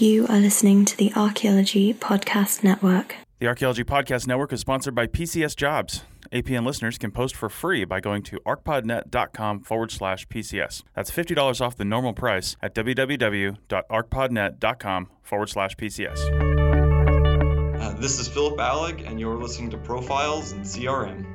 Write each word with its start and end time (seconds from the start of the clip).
You 0.00 0.26
are 0.28 0.38
listening 0.38 0.86
to 0.86 0.96
the 0.96 1.12
Archaeology 1.14 1.92
Podcast 1.92 2.64
Network. 2.64 3.16
The 3.38 3.48
Archaeology 3.48 3.84
Podcast 3.84 4.26
Network 4.26 4.50
is 4.50 4.60
sponsored 4.60 4.94
by 4.94 5.06
PCS 5.06 5.54
Jobs. 5.54 6.04
APN 6.32 6.64
listeners 6.64 6.96
can 6.96 7.10
post 7.10 7.36
for 7.36 7.50
free 7.50 7.84
by 7.84 8.00
going 8.00 8.22
to 8.22 8.40
arcpodnet.com 8.46 9.60
forward 9.60 9.90
slash 9.90 10.26
PCS. 10.28 10.84
That's 10.94 11.10
$50 11.10 11.60
off 11.60 11.76
the 11.76 11.84
normal 11.84 12.14
price 12.14 12.56
at 12.62 12.74
www.arcpodnet.com 12.74 15.08
forward 15.22 15.50
slash 15.50 15.76
PCS. 15.76 17.78
Uh, 17.78 17.92
this 18.00 18.18
is 18.18 18.26
Phillip 18.26 18.56
Alig, 18.56 19.06
and 19.06 19.20
you're 19.20 19.36
listening 19.36 19.68
to 19.68 19.76
Profiles 19.76 20.52
in 20.52 20.60
CRM. 20.60 21.29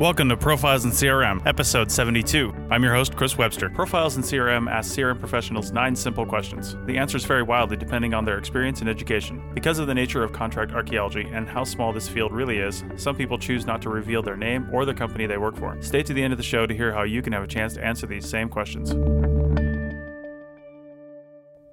Welcome 0.00 0.30
to 0.30 0.36
Profiles 0.38 0.86
in 0.86 0.92
CRM, 0.92 1.46
episode 1.46 1.90
72. 1.90 2.54
I'm 2.70 2.82
your 2.82 2.94
host, 2.94 3.16
Chris 3.16 3.36
Webster. 3.36 3.68
Profiles 3.68 4.16
in 4.16 4.22
CRM 4.22 4.66
asks 4.66 4.96
CRM 4.96 5.20
professionals 5.20 5.72
nine 5.72 5.94
simple 5.94 6.24
questions. 6.24 6.74
The 6.86 6.96
answers 6.96 7.26
vary 7.26 7.42
wildly 7.42 7.76
depending 7.76 8.14
on 8.14 8.24
their 8.24 8.38
experience 8.38 8.80
and 8.80 8.88
education. 8.88 9.42
Because 9.52 9.78
of 9.78 9.88
the 9.88 9.94
nature 9.94 10.24
of 10.24 10.32
contract 10.32 10.72
archaeology 10.72 11.28
and 11.30 11.46
how 11.46 11.64
small 11.64 11.92
this 11.92 12.08
field 12.08 12.32
really 12.32 12.56
is, 12.56 12.82
some 12.96 13.14
people 13.14 13.36
choose 13.36 13.66
not 13.66 13.82
to 13.82 13.90
reveal 13.90 14.22
their 14.22 14.38
name 14.38 14.70
or 14.72 14.86
the 14.86 14.94
company 14.94 15.26
they 15.26 15.36
work 15.36 15.58
for. 15.58 15.76
Stay 15.82 16.02
to 16.02 16.14
the 16.14 16.22
end 16.22 16.32
of 16.32 16.38
the 16.38 16.42
show 16.42 16.66
to 16.66 16.74
hear 16.74 16.94
how 16.94 17.02
you 17.02 17.20
can 17.20 17.34
have 17.34 17.44
a 17.44 17.46
chance 17.46 17.74
to 17.74 17.84
answer 17.84 18.06
these 18.06 18.26
same 18.26 18.48
questions. 18.48 18.92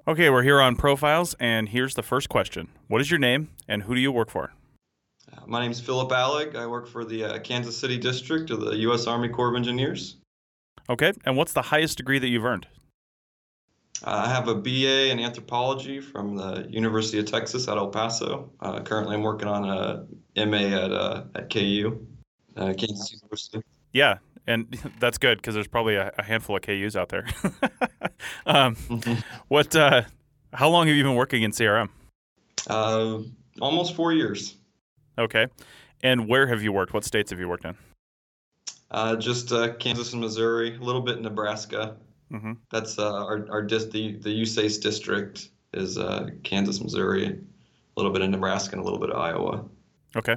Okay, 0.06 0.28
we're 0.28 0.42
here 0.42 0.60
on 0.60 0.76
Profiles, 0.76 1.34
and 1.40 1.70
here's 1.70 1.94
the 1.94 2.02
first 2.02 2.28
question 2.28 2.68
What 2.88 3.00
is 3.00 3.10
your 3.10 3.20
name, 3.20 3.48
and 3.66 3.84
who 3.84 3.94
do 3.94 4.02
you 4.02 4.12
work 4.12 4.28
for? 4.28 4.52
Uh, 5.48 5.50
my 5.50 5.60
name 5.60 5.70
is 5.70 5.80
Phillip 5.80 6.10
Alig. 6.10 6.56
I 6.56 6.66
work 6.66 6.86
for 6.86 7.04
the 7.04 7.24
uh, 7.24 7.38
Kansas 7.40 7.76
City 7.76 7.98
District 7.98 8.50
of 8.50 8.60
the 8.60 8.76
U.S. 8.76 9.06
Army 9.06 9.28
Corps 9.28 9.50
of 9.50 9.56
Engineers. 9.56 10.16
Okay, 10.88 11.12
and 11.24 11.36
what's 11.36 11.52
the 11.52 11.62
highest 11.62 11.98
degree 11.98 12.18
that 12.18 12.28
you've 12.28 12.44
earned? 12.44 12.66
Uh, 14.04 14.24
I 14.26 14.28
have 14.28 14.48
a 14.48 14.54
BA 14.54 15.10
in 15.10 15.18
anthropology 15.18 16.00
from 16.00 16.36
the 16.36 16.66
University 16.70 17.18
of 17.18 17.26
Texas 17.26 17.66
at 17.66 17.76
El 17.76 17.88
Paso. 17.88 18.50
Uh, 18.60 18.80
currently, 18.80 19.16
I'm 19.16 19.22
working 19.22 19.48
on 19.48 19.68
a 19.68 20.46
MA 20.46 20.56
at 20.56 20.92
uh, 20.92 21.24
at 21.34 21.52
KU, 21.52 22.06
uh, 22.56 22.74
Kansas 22.78 23.12
University. 23.12 23.60
Yeah, 23.92 24.18
and 24.46 24.78
that's 25.00 25.18
good 25.18 25.38
because 25.38 25.54
there's 25.54 25.68
probably 25.68 25.96
a, 25.96 26.12
a, 26.16 26.22
handful 26.22 26.56
of 26.56 26.62
KUs 26.62 26.94
out 26.94 27.08
there. 27.08 27.26
um, 28.46 28.76
mm-hmm. 28.76 29.14
What? 29.48 29.74
how 30.54 30.68
long 30.70 30.86
have 30.86 30.96
you 30.96 31.02
been 31.02 31.16
working 31.16 31.42
in 31.42 31.50
CRM? 31.50 31.88
almost 33.60 33.96
four 33.96 34.12
years. 34.12 34.58
Okay. 35.18 35.46
And 36.02 36.28
where 36.28 36.46
have 36.46 36.62
you 36.62 36.72
worked? 36.72 36.94
What 36.94 37.04
states 37.04 37.30
have 37.30 37.40
you 37.40 37.48
worked 37.48 37.64
in? 37.64 37.76
Uh, 38.90 39.16
just 39.16 39.52
uh, 39.52 39.74
Kansas 39.74 40.12
and 40.12 40.22
Missouri, 40.22 40.76
a 40.76 40.80
little 40.80 41.02
bit 41.02 41.16
in 41.16 41.22
Nebraska. 41.22 41.96
Mm-hmm. 42.32 42.52
That's 42.70 42.98
uh, 42.98 43.24
our 43.24 43.46
our 43.50 43.62
dis- 43.62 43.86
the 43.86 44.16
the 44.18 44.42
USACE 44.42 44.80
district 44.80 45.50
is 45.74 45.98
uh, 45.98 46.30
Kansas, 46.44 46.80
Missouri, 46.80 47.26
a 47.26 47.36
little 47.96 48.12
bit 48.12 48.22
of 48.22 48.30
Nebraska, 48.30 48.72
and 48.72 48.80
a 48.80 48.84
little 48.84 48.98
bit 48.98 49.10
of 49.10 49.16
Iowa. 49.16 49.64
Okay. 50.16 50.36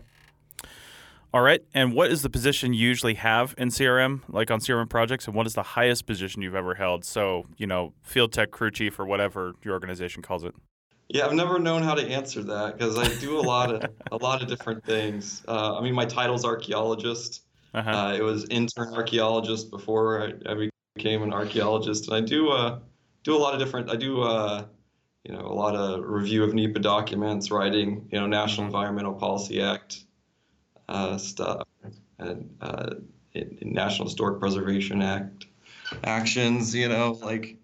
All 1.34 1.42
right. 1.42 1.62
And 1.74 1.94
what 1.94 2.12
is 2.12 2.24
the 2.24 2.30
position 2.30 2.74
you 2.74 2.82
usually 2.82 3.14
have 3.14 3.56
in 3.58 3.70
CRM, 3.70 4.22
like 4.28 4.52
on 4.52 4.60
CRM 4.60 4.90
projects, 4.90 5.28
and 5.28 5.36
what 5.36 5.48
is 5.48 5.54
the 5.54 5.64
highest 5.64 6.06
position 6.06 6.42
you've 6.42 6.56
ever 6.56 6.76
held? 6.76 7.06
So, 7.06 7.46
you 7.56 7.68
know, 7.68 7.94
field 8.04 8.34
tech 8.34 8.52
crew 8.52 8.70
chief 8.70 9.00
or 9.00 9.06
whatever 9.06 9.54
your 9.64 9.74
organization 9.74 10.22
calls 10.22 10.44
it. 10.44 10.54
Yeah, 11.14 11.26
I've 11.26 11.34
never 11.34 11.60
known 11.60 11.84
how 11.84 11.94
to 11.96 12.08
answer 12.08 12.42
that 12.44 12.78
because 12.78 12.98
I 12.98 13.06
do 13.20 13.38
a 13.38 13.42
lot 13.42 13.76
of 13.76 13.92
a 14.14 14.16
lot 14.16 14.42
of 14.42 14.48
different 14.48 14.86
things. 14.86 15.44
Uh, 15.46 15.78
I 15.78 15.82
mean, 15.82 15.94
my 15.94 16.06
title's 16.06 16.46
archaeologist. 16.46 17.44
Uh-huh. 17.74 17.90
Uh, 17.90 18.14
it 18.14 18.22
was 18.22 18.46
intern 18.50 18.94
archaeologist 18.94 19.72
before 19.72 20.24
I, 20.24 20.52
I, 20.52 20.70
became 20.96 21.24
an 21.24 21.34
archaeologist, 21.34 22.08
and 22.08 22.16
I 22.16 22.22
do 22.22 22.50
uh, 22.50 22.80
do 23.24 23.36
a 23.36 23.40
lot 23.40 23.54
of 23.54 23.60
different. 23.60 23.90
I 23.90 23.98
do 23.98 24.22
uh, 24.22 24.66
you 25.26 25.34
know 25.34 25.42
a 25.42 25.54
lot 25.54 25.76
of 25.76 26.06
review 26.06 26.46
of 26.46 26.54
NEPA 26.54 26.80
documents, 26.80 27.52
writing 27.52 28.08
you 28.10 28.20
know 28.20 28.26
National 28.28 28.68
mm-hmm. 28.68 28.76
Environmental 28.76 29.14
Policy 29.14 29.62
Act 29.62 30.06
uh, 30.88 31.18
stuff, 31.18 31.68
and 32.20 32.56
uh, 32.62 32.92
National 33.62 34.08
Historic 34.08 34.40
Preservation 34.40 35.02
Act 35.02 35.46
actions. 36.06 36.74
You 36.74 36.88
know, 36.88 37.20
like 37.22 37.58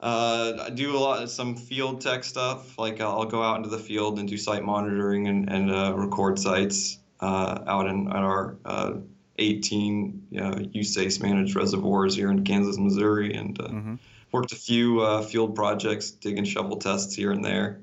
uh, 0.00 0.64
I 0.66 0.70
do 0.70 0.96
a 0.96 0.98
lot 0.98 1.22
of 1.22 1.30
some 1.30 1.56
field 1.56 2.00
tech 2.00 2.24
stuff. 2.24 2.78
Like 2.78 3.00
I'll 3.00 3.24
go 3.24 3.42
out 3.42 3.56
into 3.56 3.70
the 3.70 3.78
field 3.78 4.18
and 4.18 4.28
do 4.28 4.36
site 4.36 4.62
monitoring 4.62 5.28
and, 5.28 5.48
and 5.50 5.70
uh, 5.70 5.94
record 5.96 6.38
sites 6.38 6.98
uh, 7.20 7.60
out 7.66 7.86
in 7.86 8.08
at 8.08 8.16
our 8.16 8.56
uh, 8.64 8.94
18 9.38 10.26
you 10.30 10.40
know, 10.40 10.50
USACE 10.50 11.22
managed 11.22 11.56
reservoirs 11.56 12.14
here 12.14 12.30
in 12.30 12.44
Kansas, 12.44 12.78
Missouri, 12.78 13.34
and 13.34 13.58
uh, 13.60 13.68
mm-hmm. 13.68 13.94
worked 14.32 14.52
a 14.52 14.56
few 14.56 15.00
uh, 15.00 15.22
field 15.22 15.54
projects, 15.54 16.10
dig 16.10 16.36
and 16.36 16.46
shovel 16.46 16.76
tests 16.76 17.14
here 17.14 17.32
and 17.32 17.44
there. 17.44 17.80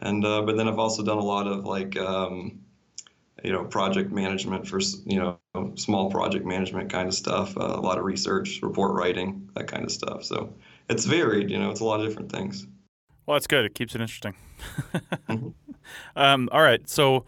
And 0.00 0.22
but 0.22 0.56
then 0.56 0.68
I've 0.68 0.78
also 0.78 1.02
done 1.02 1.16
a 1.16 1.24
lot 1.24 1.46
of 1.46 1.64
like 1.64 1.96
um, 1.96 2.65
you 3.46 3.52
know 3.52 3.62
project 3.62 4.10
management 4.10 4.66
for 4.66 4.80
you 5.04 5.18
know 5.18 5.38
small 5.76 6.10
project 6.10 6.44
management 6.44 6.90
kind 6.90 7.06
of 7.06 7.14
stuff. 7.14 7.54
a 7.56 7.60
lot 7.60 7.96
of 7.96 8.04
research, 8.04 8.58
report 8.60 8.92
writing, 8.94 9.48
that 9.54 9.68
kind 9.68 9.84
of 9.84 9.92
stuff. 9.92 10.24
So 10.24 10.52
it's 10.90 11.04
varied. 11.04 11.48
You 11.48 11.58
know, 11.58 11.70
it's 11.70 11.80
a 11.80 11.84
lot 11.84 12.00
of 12.00 12.08
different 12.08 12.32
things. 12.32 12.66
Well, 13.24 13.36
that's 13.36 13.46
good. 13.46 13.64
It 13.64 13.74
keeps 13.74 13.94
it 13.94 14.00
interesting. 14.00 14.34
mm-hmm. 15.28 15.48
um, 16.16 16.48
all 16.50 16.62
right, 16.62 16.88
so 16.88 17.24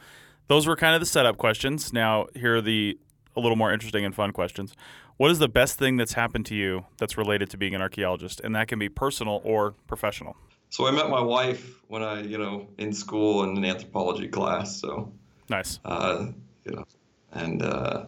those 0.48 0.66
were 0.66 0.74
kind 0.74 0.96
of 0.96 1.00
the 1.00 1.06
setup 1.06 1.38
questions. 1.38 1.92
Now 1.92 2.26
here 2.34 2.56
are 2.56 2.60
the 2.60 2.98
a 3.36 3.40
little 3.40 3.56
more 3.56 3.72
interesting 3.72 4.04
and 4.04 4.12
fun 4.12 4.32
questions. 4.32 4.74
What 5.18 5.30
is 5.30 5.38
the 5.38 5.48
best 5.48 5.78
thing 5.78 5.96
that's 5.96 6.14
happened 6.14 6.46
to 6.46 6.56
you 6.56 6.86
that's 6.98 7.16
related 7.16 7.48
to 7.50 7.56
being 7.56 7.76
an 7.76 7.80
archaeologist, 7.80 8.40
and 8.40 8.56
that 8.56 8.66
can 8.66 8.80
be 8.80 8.88
personal 8.88 9.40
or 9.44 9.76
professional? 9.86 10.36
So 10.70 10.86
I 10.86 10.90
met 10.90 11.08
my 11.08 11.20
wife 11.20 11.80
when 11.86 12.02
I, 12.02 12.22
you 12.22 12.38
know, 12.38 12.68
in 12.76 12.92
school 12.92 13.44
in 13.44 13.56
an 13.56 13.64
anthropology 13.64 14.28
class. 14.28 14.80
So 14.80 15.12
nice. 15.48 15.80
Uh, 15.84 16.28
you 16.64 16.72
know, 16.72 16.84
and 17.32 17.62
uh, 17.62 18.06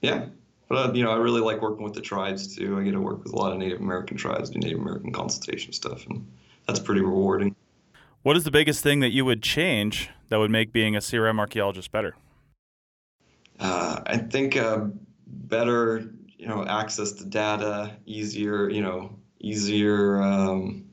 yeah, 0.00 0.26
but 0.68 0.90
uh, 0.90 0.92
you 0.92 1.04
know, 1.04 1.10
I 1.10 1.16
really 1.16 1.40
like 1.40 1.60
working 1.60 1.84
with 1.84 1.94
the 1.94 2.00
tribes 2.00 2.56
too. 2.56 2.78
I 2.78 2.82
get 2.82 2.92
to 2.92 3.00
work 3.00 3.22
with 3.22 3.32
a 3.32 3.36
lot 3.36 3.52
of 3.52 3.58
Native 3.58 3.80
American 3.80 4.16
tribes, 4.16 4.50
do 4.50 4.58
Native 4.58 4.78
American 4.78 5.12
consultation 5.12 5.72
stuff, 5.72 6.06
and 6.06 6.26
that's 6.66 6.80
pretty 6.80 7.00
rewarding. 7.00 7.54
What 8.22 8.36
is 8.36 8.44
the 8.44 8.50
biggest 8.50 8.82
thing 8.82 9.00
that 9.00 9.10
you 9.10 9.24
would 9.24 9.42
change 9.42 10.08
that 10.28 10.38
would 10.38 10.50
make 10.50 10.72
being 10.72 10.94
a 10.94 11.00
CRM 11.00 11.38
archaeologist 11.38 11.90
better? 11.90 12.14
Uh, 13.58 14.00
I 14.06 14.16
think 14.16 14.56
uh, 14.56 14.86
better, 15.26 16.10
you 16.38 16.46
know, 16.46 16.64
access 16.64 17.12
to 17.12 17.24
data, 17.24 17.96
easier, 18.06 18.68
you 18.68 18.80
know, 18.80 19.14
easier, 19.40 20.22
um, 20.22 20.84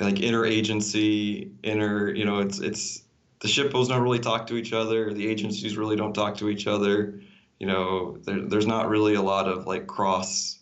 like 0.00 0.16
interagency, 0.16 1.52
inter, 1.62 2.10
you 2.10 2.24
know, 2.24 2.40
it's 2.40 2.58
it's 2.58 3.02
the 3.40 3.48
SHPOs 3.48 3.88
don't 3.88 4.02
really 4.02 4.18
talk 4.18 4.46
to 4.48 4.56
each 4.56 4.72
other, 4.72 5.12
the 5.12 5.28
agencies 5.28 5.76
really 5.76 5.96
don't 5.96 6.14
talk 6.14 6.36
to 6.38 6.48
each 6.48 6.66
other 6.66 7.20
you 7.58 7.66
know, 7.66 8.18
there, 8.24 8.42
there's 8.42 8.66
not 8.66 8.88
really 8.88 9.14
a 9.14 9.22
lot 9.22 9.48
of 9.48 9.66
like 9.66 9.86
cross 9.86 10.58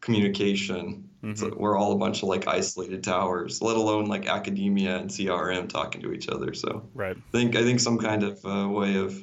communication. 0.00 1.08
Mm-hmm. 1.22 1.34
So 1.34 1.54
we're 1.56 1.76
all 1.76 1.92
a 1.92 1.96
bunch 1.96 2.22
of 2.22 2.28
like 2.28 2.46
isolated 2.46 3.02
towers, 3.02 3.62
let 3.62 3.76
alone 3.76 4.06
like 4.06 4.26
academia 4.26 4.96
and 4.98 5.10
CRM 5.10 5.68
talking 5.68 6.02
to 6.02 6.12
each 6.12 6.28
other. 6.28 6.52
So 6.54 6.88
right. 6.94 7.16
I 7.16 7.30
think 7.32 7.56
I 7.56 7.62
think 7.62 7.80
some 7.80 7.98
kind 7.98 8.22
of 8.22 8.44
uh, 8.44 8.68
way 8.68 8.96
of, 8.96 9.14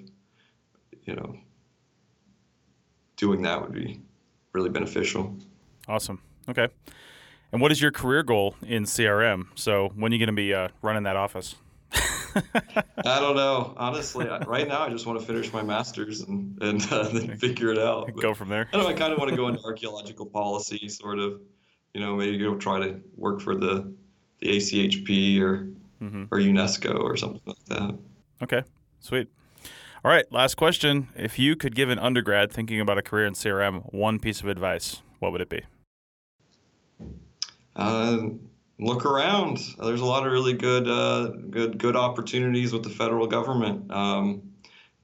you 1.03 1.15
know, 1.15 1.37
doing 3.15 3.41
that 3.43 3.61
would 3.61 3.73
be 3.73 4.01
really 4.53 4.69
beneficial. 4.69 5.35
Awesome. 5.87 6.21
Okay. 6.49 6.67
And 7.51 7.61
what 7.61 7.71
is 7.71 7.81
your 7.81 7.91
career 7.91 8.23
goal 8.23 8.55
in 8.65 8.83
CRM? 8.83 9.47
So 9.55 9.91
when 9.95 10.11
are 10.11 10.15
you 10.15 10.19
going 10.19 10.27
to 10.27 10.33
be 10.33 10.53
uh, 10.53 10.69
running 10.81 11.03
that 11.03 11.15
office? 11.15 11.55
I 13.05 13.19
don't 13.19 13.35
know. 13.35 13.73
Honestly, 13.77 14.27
right 14.45 14.67
now 14.67 14.81
I 14.81 14.89
just 14.89 15.05
want 15.05 15.19
to 15.19 15.25
finish 15.25 15.51
my 15.51 15.63
master's 15.63 16.21
and 16.21 16.57
and 16.61 16.81
uh, 16.91 17.09
then 17.09 17.37
figure 17.37 17.71
it 17.71 17.79
out. 17.79 18.07
But 18.07 18.21
go 18.21 18.33
from 18.33 18.49
there. 18.49 18.69
I 18.73 18.77
know. 18.77 18.87
I 18.87 18.93
kind 18.93 19.13
of 19.13 19.19
want 19.19 19.31
to 19.31 19.37
go 19.37 19.47
into 19.47 19.61
archaeological 19.63 20.25
policy, 20.25 20.87
sort 20.89 21.19
of. 21.19 21.41
You 21.93 22.01
know, 22.01 22.15
maybe 22.15 22.37
go 22.37 22.55
try 22.55 22.79
to 22.79 23.01
work 23.15 23.41
for 23.41 23.55
the 23.55 23.93
the 24.39 24.57
ACHP 24.57 25.41
or 25.41 25.69
mm-hmm. 26.01 26.23
or 26.31 26.39
UNESCO 26.39 26.99
or 26.99 27.17
something 27.17 27.41
like 27.45 27.65
that. 27.67 27.97
Okay, 28.41 28.63
sweet. 28.99 29.29
All 30.05 30.11
right, 30.11 30.31
last 30.31 30.55
question. 30.55 31.09
If 31.15 31.39
you 31.39 31.55
could 31.55 31.75
give 31.75 31.89
an 31.89 31.99
undergrad 31.99 32.51
thinking 32.51 32.79
about 32.79 32.97
a 32.97 33.01
career 33.01 33.25
in 33.25 33.33
CRM 33.33 33.93
one 33.93 34.19
piece 34.19 34.41
of 34.41 34.47
advice, 34.47 35.01
what 35.19 35.31
would 35.31 35.41
it 35.41 35.49
be? 35.49 35.63
Uh, 37.75 38.29
look 38.79 39.05
around. 39.05 39.59
There's 39.79 40.01
a 40.01 40.05
lot 40.05 40.25
of 40.25 40.31
really 40.31 40.53
good, 40.53 40.87
uh, 40.87 41.27
good, 41.49 41.77
good 41.77 41.95
opportunities 41.95 42.73
with 42.73 42.83
the 42.83 42.89
federal 42.89 43.27
government. 43.27 43.91
Um, 43.91 44.53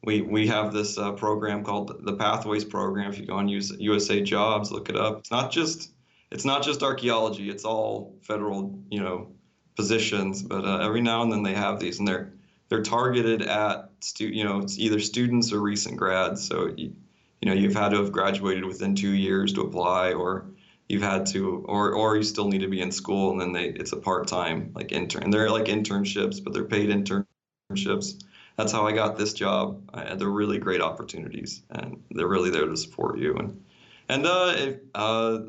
we 0.05 0.21
we 0.21 0.47
have 0.47 0.73
this 0.73 0.97
uh, 0.97 1.13
program 1.13 1.63
called 1.63 2.03
the 2.05 2.13
Pathways 2.13 2.65
Program. 2.65 3.09
If 3.11 3.19
you 3.19 3.25
go 3.25 3.35
on 3.35 3.47
USA 3.47 4.21
Jobs, 4.21 4.71
look 4.71 4.89
it 4.89 4.97
up. 4.97 5.19
It's 5.19 5.31
not 5.31 5.51
just 5.51 5.91
it's 6.31 6.45
not 6.45 6.63
just 6.63 6.83
archaeology. 6.83 7.49
It's 7.49 7.63
all 7.63 8.15
federal, 8.21 8.77
you 8.89 8.99
know, 8.99 9.31
positions. 9.75 10.41
But 10.43 10.65
uh, 10.65 10.79
every 10.79 11.01
now 11.01 11.21
and 11.21 11.31
then 11.31 11.43
they 11.43 11.53
have 11.53 11.79
these, 11.79 11.99
and 11.99 12.07
they're 12.07 12.33
they're 12.67 12.83
targeted 12.83 13.43
at 13.43 13.91
stu- 14.01 14.29
you 14.29 14.43
know, 14.43 14.59
it's 14.59 14.77
either 14.77 14.99
students 14.99 15.53
or 15.53 15.61
recent 15.61 15.95
grads. 15.95 16.45
So 16.45 16.73
you, 16.75 16.93
you 17.41 17.49
know, 17.49 17.53
you've 17.53 17.75
had 17.75 17.89
to 17.89 17.97
have 17.97 18.11
graduated 18.11 18.65
within 18.65 18.95
two 18.95 19.13
years 19.13 19.53
to 19.53 19.61
apply, 19.61 20.13
or 20.13 20.47
you've 20.89 21.01
had 21.01 21.25
to, 21.27 21.63
or 21.67 21.93
or 21.93 22.17
you 22.17 22.23
still 22.23 22.47
need 22.47 22.61
to 22.61 22.67
be 22.67 22.81
in 22.81 22.91
school, 22.91 23.31
and 23.31 23.41
then 23.41 23.51
they 23.51 23.69
it's 23.69 23.91
a 23.91 23.97
part 23.97 24.27
time 24.27 24.71
like 24.75 24.91
intern. 24.91 25.29
They're 25.29 25.49
like 25.49 25.65
internships, 25.65 26.43
but 26.43 26.53
they're 26.53 26.65
paid 26.65 26.89
internships. 26.89 28.23
That's 28.57 28.71
how 28.71 28.85
I 28.85 28.91
got 28.91 29.17
this 29.17 29.33
job. 29.33 29.89
I, 29.93 30.15
they're 30.15 30.29
really 30.29 30.59
great 30.59 30.81
opportunities, 30.81 31.63
and 31.69 32.03
they're 32.11 32.27
really 32.27 32.51
there 32.51 32.67
to 32.67 32.77
support 32.77 33.17
you. 33.17 33.35
And 33.35 33.63
and 34.09 34.25
uh, 34.25 34.53
if, 34.55 34.79
uh, 34.93 35.39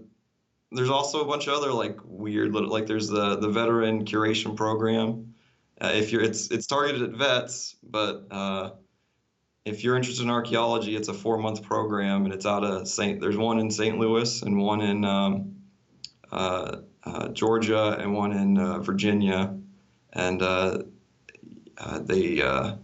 there's 0.72 0.90
also 0.90 1.22
a 1.22 1.26
bunch 1.26 1.46
of 1.46 1.54
other 1.54 1.72
like 1.72 1.98
weird 2.04 2.52
little 2.52 2.70
like 2.70 2.86
there's 2.86 3.08
the 3.08 3.36
the 3.36 3.48
veteran 3.48 4.04
curation 4.04 4.56
program. 4.56 5.34
Uh, 5.80 5.92
if 5.94 6.12
you're 6.12 6.22
it's 6.22 6.50
it's 6.50 6.66
targeted 6.66 7.02
at 7.02 7.10
vets, 7.10 7.76
but 7.82 8.26
uh, 8.30 8.70
if 9.64 9.82
you're 9.82 9.96
interested 9.96 10.24
in 10.24 10.30
archaeology, 10.30 10.94
it's 10.94 11.08
a 11.08 11.14
four 11.14 11.38
month 11.38 11.62
program, 11.62 12.24
and 12.24 12.34
it's 12.34 12.46
out 12.46 12.64
of 12.64 12.86
St. 12.86 13.20
There's 13.20 13.36
one 13.36 13.58
in 13.58 13.70
St. 13.70 13.98
Louis 13.98 14.42
and 14.42 14.58
one 14.58 14.80
in 14.82 15.04
um, 15.04 15.56
uh, 16.30 16.76
uh, 17.04 17.28
Georgia 17.28 17.96
and 17.98 18.14
one 18.14 18.32
in 18.32 18.58
uh, 18.58 18.80
Virginia, 18.80 19.56
and 20.12 20.42
uh, 20.42 20.82
uh, 21.78 21.98
they 22.00 22.42
uh, 22.42 22.76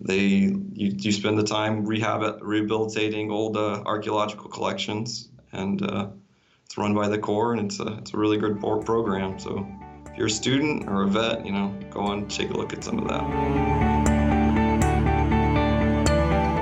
they 0.00 0.18
you, 0.18 0.64
you 0.74 1.12
spend 1.12 1.38
the 1.38 1.44
time 1.44 1.86
rehab 1.86 2.38
rehabilitating 2.42 3.30
old 3.30 3.56
archaeological 3.56 4.50
collections, 4.50 5.28
and 5.52 5.82
it's 6.64 6.76
run 6.76 6.94
by 6.94 7.08
the 7.08 7.18
Corps, 7.18 7.52
and 7.52 7.70
it's 7.70 7.78
a 7.78 7.98
it's 7.98 8.12
a 8.12 8.16
really 8.16 8.38
good 8.38 8.58
program. 8.58 9.38
So 9.38 9.64
if 10.10 10.18
you're 10.18 10.26
a 10.26 10.30
student 10.30 10.88
or 10.88 11.02
a 11.02 11.06
vet, 11.06 11.46
you 11.46 11.52
know, 11.52 11.72
go 11.90 12.00
on 12.00 12.26
take 12.26 12.50
a 12.50 12.54
look 12.54 12.72
at 12.72 12.82
some 12.82 12.98
of 12.98 13.08
that. 13.08 14.01